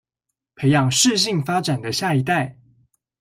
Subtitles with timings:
[0.55, 2.57] 培養適性發展的下一代